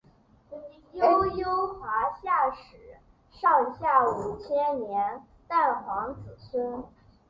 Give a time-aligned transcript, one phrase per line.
[0.93, 2.97] 悠悠华夏史
[3.29, 6.83] 上下五千年炎黄子孙